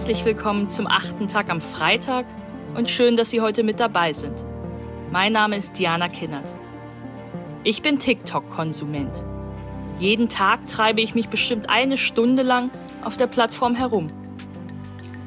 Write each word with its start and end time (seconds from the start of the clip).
Herzlich 0.00 0.24
willkommen 0.24 0.70
zum 0.70 0.86
achten 0.86 1.28
Tag 1.28 1.50
am 1.50 1.60
Freitag 1.60 2.24
und 2.74 2.88
schön, 2.88 3.18
dass 3.18 3.28
Sie 3.28 3.42
heute 3.42 3.62
mit 3.62 3.80
dabei 3.80 4.14
sind. 4.14 4.46
Mein 5.10 5.34
Name 5.34 5.58
ist 5.58 5.78
Diana 5.78 6.08
Kinnert. 6.08 6.56
Ich 7.64 7.82
bin 7.82 7.98
TikTok-Konsument. 7.98 9.22
Jeden 9.98 10.30
Tag 10.30 10.66
treibe 10.66 11.02
ich 11.02 11.14
mich 11.14 11.28
bestimmt 11.28 11.68
eine 11.68 11.98
Stunde 11.98 12.42
lang 12.42 12.70
auf 13.04 13.18
der 13.18 13.26
Plattform 13.26 13.74
herum. 13.74 14.06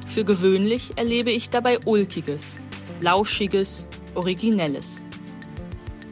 Für 0.07 0.25
gewöhnlich 0.25 0.93
erlebe 0.95 1.29
ich 1.29 1.51
dabei 1.51 1.77
Ulkiges, 1.85 2.59
Lauschiges, 2.99 3.85
Originelles. 4.15 5.05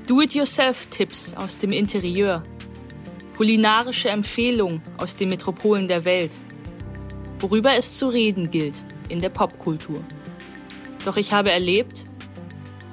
Do-it-yourself-Tipps 0.05 1.34
aus 1.34 1.57
dem 1.57 1.71
Interieur, 1.71 2.43
kulinarische 3.35 4.09
Empfehlungen 4.09 4.84
aus 4.99 5.16
den 5.16 5.30
Metropolen 5.30 5.88
der 5.88 6.05
Welt– 6.05 6.34
worüber 7.41 7.76
es 7.76 7.98
zu 7.98 8.08
reden 8.08 8.52
gilt 8.52 8.84
in 9.09 9.20
der 9.20 9.30
Popkultur. 9.30 10.04
Doch 11.05 11.18
ich 11.18 11.34
habe 11.34 11.52
erlebt, 11.52 12.04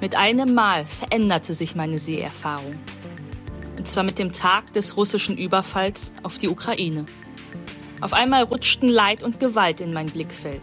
mit 0.01 0.17
einem 0.17 0.55
Mal 0.55 0.87
veränderte 0.87 1.55
sich 1.55 1.75
meine 1.75 1.99
Seherfahrung. 1.99 2.79
Und 3.77 3.87
zwar 3.87 4.05
mit 4.05 4.19
dem 4.19 4.33
Tag 4.33 4.73
des 4.73 4.97
russischen 4.97 5.37
Überfalls 5.37 6.13
auf 6.23 6.39
die 6.39 6.49
Ukraine. 6.49 7.05
Auf 8.01 8.13
einmal 8.13 8.45
rutschten 8.45 8.89
Leid 8.89 9.23
und 9.23 9.41
Gewalt 9.41 9.81
in 9.81 9.93
mein 9.93 10.07
Blickfeld. 10.07 10.63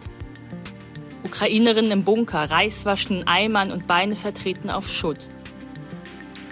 Ukrainerinnen 1.24 1.90
im 1.90 2.04
Bunker, 2.04 2.50
Reiswaschen 2.50 3.26
Eimern 3.26 3.70
und 3.70 3.86
Beine 3.86 4.16
vertreten 4.16 4.70
auf 4.70 4.88
Schutt. 4.88 5.18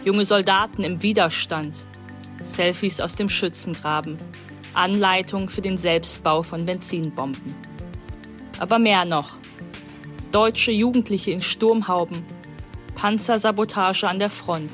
Junge 0.05 0.27
Soldaten 0.27 0.85
im 0.85 1.03
Widerstand, 1.03 1.79
Selfies 2.43 3.01
aus 3.01 3.15
dem 3.15 3.31
Schützengraben, 3.31 4.19
Anleitung 4.75 5.49
für 5.49 5.63
den 5.63 5.79
Selbstbau 5.79 6.43
von 6.43 6.67
Benzinbomben. 6.67 7.55
Aber 8.59 8.79
mehr 8.79 9.05
noch. 9.05 9.37
Deutsche 10.33 10.73
Jugendliche 10.73 11.31
in 11.31 11.43
Sturmhauben, 11.43 12.25
Panzersabotage 12.95 14.09
an 14.09 14.19
der 14.19 14.31
Front. 14.31 14.71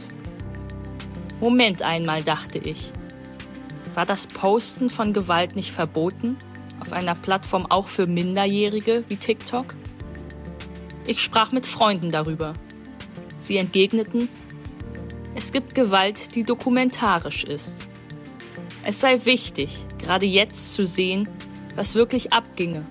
Moment 1.40 1.82
einmal, 1.82 2.22
dachte 2.22 2.58
ich. 2.58 2.90
War 3.94 4.06
das 4.06 4.26
Posten 4.26 4.90
von 4.90 5.12
Gewalt 5.12 5.56
nicht 5.56 5.70
verboten? 5.70 6.36
Auf 6.80 6.92
einer 6.92 7.14
Plattform 7.14 7.66
auch 7.66 7.88
für 7.88 8.06
Minderjährige 8.06 9.04
wie 9.08 9.16
TikTok? 9.16 9.74
Ich 11.06 11.22
sprach 11.22 11.52
mit 11.52 11.66
Freunden 11.66 12.10
darüber. 12.10 12.54
Sie 13.40 13.56
entgegneten, 13.56 14.28
es 15.34 15.52
gibt 15.52 15.74
Gewalt, 15.74 16.34
die 16.34 16.42
dokumentarisch 16.42 17.44
ist. 17.44 17.88
Es 18.84 19.00
sei 19.00 19.24
wichtig, 19.24 19.86
gerade 20.00 20.26
jetzt 20.26 20.74
zu 20.74 20.86
sehen, 20.86 21.28
was 21.76 21.94
wirklich 21.94 22.32
abginge, 22.32 22.84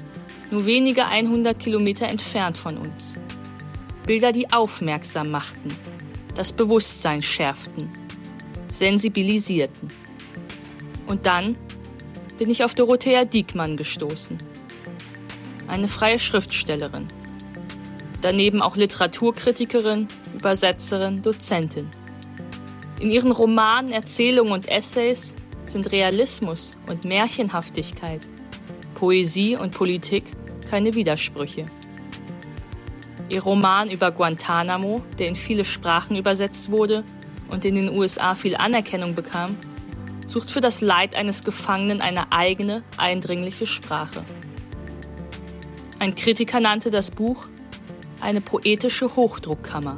nur 0.52 0.66
wenige 0.66 1.06
100 1.06 1.58
Kilometer 1.60 2.08
entfernt 2.08 2.58
von 2.58 2.78
uns. 2.78 3.18
Bilder, 4.06 4.32
die 4.32 4.52
aufmerksam 4.52 5.30
machten, 5.30 5.70
das 6.36 6.54
Bewusstsein 6.54 7.22
schärften, 7.22 7.90
sensibilisierten. 8.72 9.90
Und 11.08 11.26
dann 11.26 11.58
bin 12.38 12.50
ich 12.50 12.64
auf 12.64 12.74
Dorothea 12.74 13.26
Diekmann 13.26 13.78
gestoßen. 13.78 14.38
Eine 15.68 15.88
freie 15.88 16.18
Schriftstellerin. 16.18 17.08
Daneben 18.22 18.62
auch 18.62 18.76
Literaturkritikerin, 18.76 20.08
Übersetzerin, 20.34 21.22
Dozentin. 21.22 21.88
In 23.00 23.12
ihren 23.12 23.32
Romanen, 23.32 23.92
Erzählungen 23.92 24.54
und 24.54 24.68
Essays 24.68 25.36
sind 25.72 25.92
Realismus 25.92 26.78
und 26.88 27.06
Märchenhaftigkeit, 27.06 28.28
Poesie 28.96 29.56
und 29.56 29.72
Politik 29.72 30.26
keine 30.70 30.96
Widersprüche. 30.96 31.66
Ihr 33.30 33.44
Roman 33.44 33.90
über 33.90 34.12
Guantanamo, 34.12 35.04
der 35.18 35.28
in 35.28 35.36
viele 35.36 35.66
Sprachen 35.66 36.18
übersetzt 36.18 36.72
wurde 36.72 37.04
und 37.50 37.64
in 37.66 37.76
den 37.76 37.90
USA 37.90 38.36
viel 38.36 38.56
Anerkennung 38.56 39.16
bekam, 39.16 39.56
sucht 40.28 40.52
für 40.52 40.62
das 40.62 40.82
Leid 40.82 41.16
eines 41.16 41.44
Gefangenen 41.44 42.02
eine 42.02 42.32
eigene, 42.32 42.84
eindringliche 42.98 43.68
Sprache. 43.68 44.24
Ein 46.00 46.16
Kritiker 46.16 46.60
nannte 46.60 46.92
das 46.92 47.12
Buch 47.12 47.48
eine 48.22 48.42
poetische 48.42 49.16
Hochdruckkammer, 49.16 49.98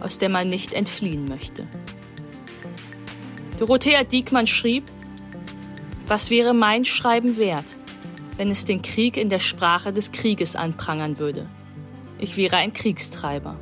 aus 0.00 0.18
der 0.18 0.28
man 0.28 0.48
nicht 0.48 0.74
entfliehen 0.74 1.26
möchte. 1.26 1.66
Dorothea 3.58 4.04
Diekmann 4.04 4.46
schrieb, 4.46 4.84
was 6.06 6.30
wäre 6.30 6.54
mein 6.54 6.84
Schreiben 6.84 7.36
wert, 7.36 7.76
wenn 8.36 8.50
es 8.50 8.64
den 8.64 8.82
Krieg 8.82 9.16
in 9.16 9.28
der 9.28 9.38
Sprache 9.38 9.92
des 9.92 10.12
Krieges 10.12 10.56
anprangern 10.56 11.18
würde? 11.18 11.48
Ich 12.18 12.36
wäre 12.36 12.56
ein 12.56 12.72
Kriegstreiber. 12.72 13.58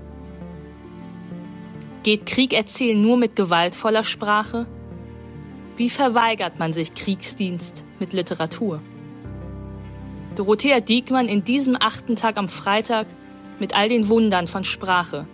Geht 2.02 2.26
Krieg 2.26 2.52
erzählen 2.52 3.00
nur 3.00 3.16
mit 3.16 3.36
gewaltvoller 3.36 4.02
Sprache? 4.02 4.66
Wie 5.76 5.88
verweigert 5.88 6.58
man 6.58 6.72
sich 6.72 6.94
Kriegsdienst 6.94 7.84
mit 8.00 8.12
Literatur? 8.12 8.82
Dorothea 10.34 10.80
Diekmann 10.80 11.28
in 11.28 11.44
diesem 11.44 11.76
achten 11.78 12.16
Tag 12.16 12.38
am 12.38 12.48
Freitag 12.48 13.06
mit 13.60 13.76
all 13.76 13.88
den 13.88 14.08
Wundern 14.08 14.48
von 14.48 14.64
Sprache, 14.64 15.26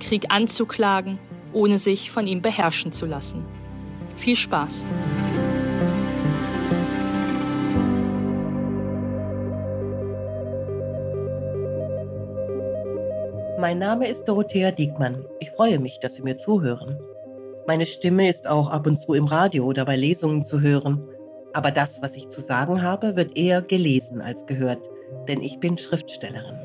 Krieg 0.00 0.26
anzuklagen, 0.28 1.18
ohne 1.52 1.78
sich 1.78 2.10
von 2.10 2.26
ihm 2.26 2.42
beherrschen 2.42 2.92
zu 2.92 3.06
lassen. 3.06 3.44
Viel 4.16 4.36
Spaß! 4.36 4.86
Mein 13.64 13.78
Name 13.78 14.06
ist 14.08 14.28
Dorothea 14.28 14.72
Diekmann. 14.72 15.24
Ich 15.40 15.50
freue 15.50 15.78
mich, 15.78 15.98
dass 15.98 16.16
Sie 16.16 16.22
mir 16.22 16.36
zuhören. 16.36 16.98
Meine 17.66 17.86
Stimme 17.86 18.28
ist 18.28 18.46
auch 18.46 18.68
ab 18.68 18.86
und 18.86 18.98
zu 18.98 19.14
im 19.14 19.24
Radio 19.24 19.64
oder 19.64 19.86
bei 19.86 19.96
Lesungen 19.96 20.44
zu 20.44 20.60
hören. 20.60 21.08
Aber 21.54 21.70
das, 21.70 22.02
was 22.02 22.14
ich 22.14 22.28
zu 22.28 22.42
sagen 22.42 22.82
habe, 22.82 23.16
wird 23.16 23.38
eher 23.38 23.62
gelesen 23.62 24.20
als 24.20 24.44
gehört, 24.44 24.90
denn 25.28 25.40
ich 25.40 25.60
bin 25.60 25.78
Schriftstellerin. 25.78 26.58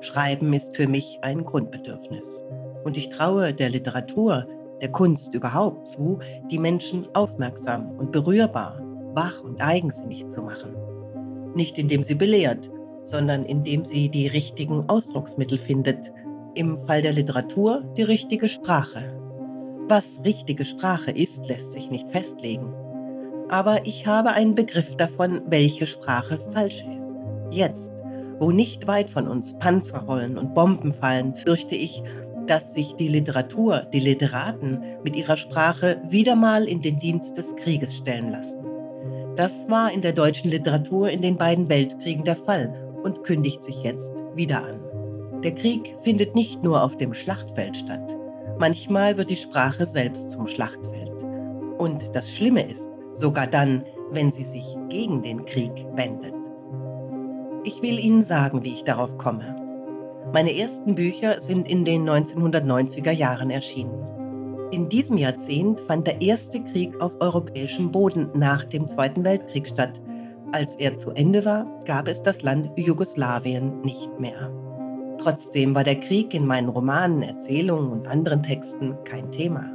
Schreiben 0.00 0.54
ist 0.54 0.74
für 0.74 0.88
mich 0.88 1.18
ein 1.20 1.44
Grundbedürfnis. 1.44 2.46
Und 2.82 2.96
ich 2.96 3.10
traue 3.10 3.52
der 3.52 3.68
Literatur, 3.68 4.48
der 4.80 4.90
Kunst 4.90 5.34
überhaupt 5.34 5.86
zu, 5.86 6.18
die 6.50 6.58
Menschen 6.58 7.08
aufmerksam 7.14 7.90
und 7.98 8.10
berührbar, 8.10 8.80
wach 9.12 9.44
und 9.44 9.60
eigensinnig 9.60 10.26
zu 10.30 10.40
machen. 10.40 10.74
Nicht 11.54 11.76
indem 11.76 12.04
sie 12.04 12.14
belehrt, 12.14 12.70
sondern 13.02 13.44
indem 13.44 13.84
sie 13.84 14.08
die 14.08 14.28
richtigen 14.28 14.88
Ausdrucksmittel 14.88 15.58
findet, 15.58 16.10
im 16.54 16.76
Fall 16.76 17.02
der 17.02 17.12
Literatur 17.12 17.82
die 17.96 18.02
richtige 18.02 18.48
Sprache. 18.48 19.18
Was 19.88 20.20
richtige 20.24 20.64
Sprache 20.64 21.10
ist, 21.10 21.48
lässt 21.48 21.72
sich 21.72 21.90
nicht 21.90 22.10
festlegen. 22.10 22.72
Aber 23.48 23.84
ich 23.84 24.06
habe 24.06 24.30
einen 24.30 24.54
Begriff 24.54 24.96
davon, 24.96 25.42
welche 25.46 25.86
Sprache 25.86 26.38
falsch 26.38 26.84
ist. 26.96 27.16
Jetzt, 27.50 27.92
wo 28.38 28.50
nicht 28.50 28.86
weit 28.86 29.10
von 29.10 29.28
uns 29.28 29.58
Panzer 29.58 30.00
rollen 30.00 30.38
und 30.38 30.54
Bomben 30.54 30.92
fallen, 30.92 31.34
fürchte 31.34 31.74
ich, 31.74 32.02
dass 32.46 32.74
sich 32.74 32.94
die 32.94 33.08
Literatur, 33.08 33.86
die 33.92 34.00
Literaten 34.00 34.82
mit 35.04 35.16
ihrer 35.16 35.36
Sprache 35.36 36.00
wieder 36.08 36.34
mal 36.34 36.64
in 36.64 36.80
den 36.80 36.98
Dienst 36.98 37.36
des 37.36 37.54
Krieges 37.56 37.96
stellen 37.96 38.30
lassen. 38.30 38.64
Das 39.36 39.68
war 39.70 39.92
in 39.92 40.02
der 40.02 40.12
deutschen 40.12 40.50
Literatur 40.50 41.08
in 41.08 41.22
den 41.22 41.36
beiden 41.36 41.68
Weltkriegen 41.68 42.24
der 42.24 42.36
Fall 42.36 42.92
und 43.02 43.22
kündigt 43.24 43.62
sich 43.62 43.82
jetzt 43.82 44.12
wieder 44.34 44.64
an. 44.64 44.91
Der 45.42 45.54
Krieg 45.54 45.96
findet 46.02 46.34
nicht 46.34 46.62
nur 46.62 46.82
auf 46.82 46.96
dem 46.96 47.14
Schlachtfeld 47.14 47.76
statt. 47.76 48.16
Manchmal 48.58 49.16
wird 49.16 49.30
die 49.30 49.36
Sprache 49.36 49.86
selbst 49.86 50.30
zum 50.30 50.46
Schlachtfeld. 50.46 51.10
Und 51.78 52.10
das 52.12 52.30
Schlimme 52.30 52.68
ist, 52.68 52.88
sogar 53.12 53.48
dann, 53.48 53.84
wenn 54.10 54.30
sie 54.30 54.44
sich 54.44 54.76
gegen 54.88 55.22
den 55.22 55.44
Krieg 55.44 55.72
wendet. 55.94 56.34
Ich 57.64 57.82
will 57.82 57.98
Ihnen 57.98 58.22
sagen, 58.22 58.62
wie 58.62 58.72
ich 58.72 58.84
darauf 58.84 59.18
komme. 59.18 59.56
Meine 60.32 60.56
ersten 60.56 60.94
Bücher 60.94 61.40
sind 61.40 61.68
in 61.68 61.84
den 61.84 62.08
1990er 62.08 63.10
Jahren 63.10 63.50
erschienen. 63.50 64.12
In 64.70 64.88
diesem 64.88 65.18
Jahrzehnt 65.18 65.80
fand 65.80 66.06
der 66.06 66.22
erste 66.22 66.62
Krieg 66.62 67.00
auf 67.00 67.20
europäischem 67.20 67.90
Boden 67.90 68.30
nach 68.34 68.64
dem 68.64 68.86
Zweiten 68.86 69.24
Weltkrieg 69.24 69.68
statt, 69.68 70.00
als 70.52 70.74
er 70.76 70.96
zu 70.96 71.10
Ende 71.10 71.44
war, 71.44 71.66
gab 71.84 72.08
es 72.08 72.22
das 72.22 72.42
Land 72.42 72.70
Jugoslawien 72.76 73.80
nicht 73.80 74.18
mehr. 74.20 74.50
Trotzdem 75.22 75.74
war 75.74 75.84
der 75.84 76.00
Krieg 76.00 76.34
in 76.34 76.46
meinen 76.46 76.68
Romanen, 76.68 77.22
Erzählungen 77.22 77.92
und 77.92 78.08
anderen 78.08 78.42
Texten 78.42 78.96
kein 79.04 79.30
Thema. 79.30 79.70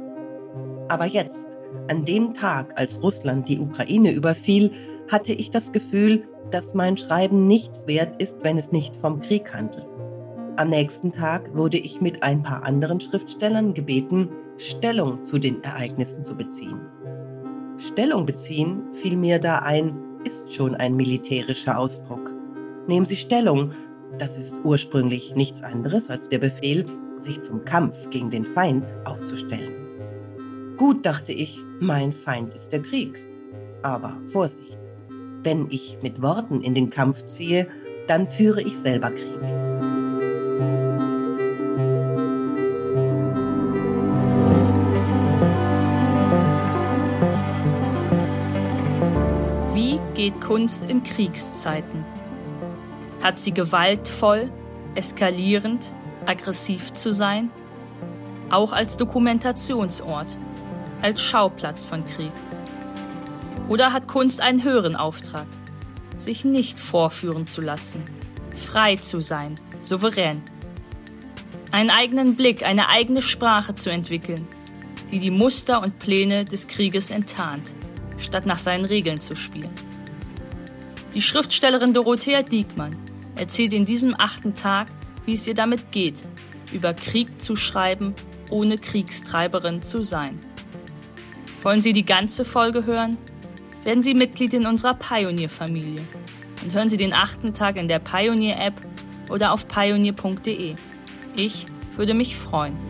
Aber 0.88 1.06
jetzt, 1.06 1.56
an 1.88 2.04
dem 2.04 2.34
Tag, 2.34 2.78
als 2.78 3.02
Russland 3.02 3.48
die 3.48 3.58
Ukraine 3.58 4.12
überfiel, 4.12 4.72
hatte 5.10 5.32
ich 5.32 5.50
das 5.50 5.72
Gefühl, 5.72 6.28
dass 6.50 6.74
mein 6.74 6.98
Schreiben 6.98 7.46
nichts 7.46 7.86
wert 7.86 8.20
ist, 8.20 8.44
wenn 8.44 8.58
es 8.58 8.72
nicht 8.72 8.94
vom 8.94 9.20
Krieg 9.20 9.54
handelt. 9.54 9.86
Am 10.56 10.68
nächsten 10.68 11.12
Tag 11.12 11.54
wurde 11.54 11.78
ich 11.78 12.00
mit 12.02 12.22
ein 12.22 12.42
paar 12.42 12.64
anderen 12.64 13.00
Schriftstellern 13.00 13.72
gebeten, 13.72 14.28
Stellung 14.58 15.24
zu 15.24 15.38
den 15.38 15.62
Ereignissen 15.62 16.24
zu 16.24 16.36
beziehen. 16.36 16.80
Stellung 17.78 18.26
beziehen 18.26 18.82
fiel 18.92 19.16
mir 19.16 19.38
da 19.38 19.60
ein, 19.60 19.96
ist 20.24 20.52
schon 20.52 20.74
ein 20.74 20.94
militärischer 20.94 21.78
Ausdruck. 21.78 22.34
Nehmen 22.86 23.06
Sie 23.06 23.16
Stellung. 23.16 23.72
Das 24.16 24.38
ist 24.38 24.54
ursprünglich 24.64 25.34
nichts 25.34 25.62
anderes 25.62 26.10
als 26.10 26.28
der 26.28 26.38
Befehl, 26.38 26.86
sich 27.18 27.42
zum 27.42 27.64
Kampf 27.64 28.10
gegen 28.10 28.30
den 28.30 28.44
Feind 28.44 28.84
aufzustellen. 29.04 30.76
Gut, 30.76 31.04
dachte 31.04 31.32
ich, 31.32 31.60
mein 31.80 32.12
Feind 32.12 32.54
ist 32.54 32.72
der 32.72 32.82
Krieg. 32.82 33.24
Aber 33.82 34.16
Vorsicht, 34.24 34.78
wenn 35.42 35.66
ich 35.70 35.98
mit 36.02 36.22
Worten 36.22 36.62
in 36.62 36.74
den 36.74 36.90
Kampf 36.90 37.26
ziehe, 37.26 37.68
dann 38.06 38.26
führe 38.26 38.62
ich 38.62 38.78
selber 38.78 39.10
Krieg. 39.10 39.40
Wie 49.74 50.00
geht 50.14 50.40
Kunst 50.40 50.90
in 50.90 51.02
Kriegszeiten? 51.02 52.17
Hat 53.28 53.38
sie 53.38 53.52
gewaltvoll, 53.52 54.50
eskalierend, 54.94 55.94
aggressiv 56.24 56.94
zu 56.94 57.12
sein? 57.12 57.50
Auch 58.48 58.72
als 58.72 58.96
Dokumentationsort, 58.96 60.38
als 61.02 61.20
Schauplatz 61.20 61.84
von 61.84 62.06
Krieg? 62.06 62.32
Oder 63.68 63.92
hat 63.92 64.08
Kunst 64.08 64.40
einen 64.40 64.64
höheren 64.64 64.96
Auftrag? 64.96 65.44
sich 66.16 66.46
nicht 66.46 66.78
vorführen 66.78 67.46
zu 67.46 67.60
lassen, 67.60 68.02
frei 68.56 68.96
zu 68.96 69.20
sein, 69.20 69.56
souverän. 69.82 70.40
Einen 71.70 71.90
eigenen 71.90 72.34
Blick, 72.34 72.64
eine 72.64 72.88
eigene 72.88 73.20
Sprache 73.20 73.74
zu 73.74 73.90
entwickeln, 73.90 74.48
die 75.10 75.18
die 75.18 75.30
Muster 75.30 75.82
und 75.82 75.98
Pläne 75.98 76.46
des 76.46 76.66
Krieges 76.66 77.10
enttarnt, 77.10 77.74
statt 78.16 78.46
nach 78.46 78.58
seinen 78.58 78.86
Regeln 78.86 79.20
zu 79.20 79.36
spielen. 79.36 79.74
Die 81.12 81.20
Schriftstellerin 81.20 81.92
Dorothea 81.92 82.42
Diekmann 82.42 82.96
erzählt 83.38 83.72
in 83.72 83.84
diesem 83.84 84.14
achten 84.18 84.54
Tag, 84.54 84.88
wie 85.24 85.34
es 85.34 85.46
ihr 85.46 85.54
damit 85.54 85.92
geht, 85.92 86.22
über 86.72 86.94
Krieg 86.94 87.40
zu 87.40 87.56
schreiben, 87.56 88.14
ohne 88.50 88.78
Kriegstreiberin 88.78 89.82
zu 89.82 90.02
sein. 90.02 90.38
Wollen 91.62 91.80
Sie 91.80 91.92
die 91.92 92.04
ganze 92.04 92.44
Folge 92.44 92.86
hören? 92.86 93.18
Werden 93.84 94.02
Sie 94.02 94.14
Mitglied 94.14 94.54
in 94.54 94.66
unserer 94.66 94.94
Pioneer-Familie 94.94 96.02
und 96.62 96.72
hören 96.72 96.88
Sie 96.88 96.96
den 96.96 97.12
achten 97.12 97.54
Tag 97.54 97.76
in 97.76 97.88
der 97.88 97.98
Pioneer-App 97.98 98.74
oder 99.30 99.52
auf 99.52 99.68
pioneer.de. 99.68 100.74
Ich 101.36 101.66
würde 101.96 102.14
mich 102.14 102.36
freuen. 102.36 102.87